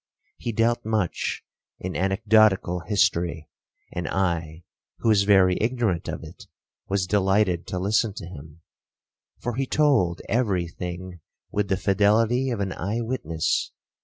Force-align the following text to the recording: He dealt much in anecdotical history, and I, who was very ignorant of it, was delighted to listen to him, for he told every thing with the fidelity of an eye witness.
He 0.39 0.51
dealt 0.51 0.83
much 0.83 1.43
in 1.77 1.93
anecdotical 1.95 2.79
history, 2.87 3.47
and 3.93 4.07
I, 4.07 4.63
who 4.97 5.09
was 5.09 5.25
very 5.25 5.59
ignorant 5.61 6.07
of 6.07 6.23
it, 6.23 6.47
was 6.89 7.05
delighted 7.05 7.67
to 7.67 7.77
listen 7.77 8.11
to 8.15 8.25
him, 8.25 8.61
for 9.41 9.53
he 9.53 9.67
told 9.67 10.23
every 10.27 10.67
thing 10.67 11.19
with 11.51 11.67
the 11.67 11.77
fidelity 11.77 12.49
of 12.49 12.61
an 12.61 12.73
eye 12.73 13.01
witness. 13.01 13.73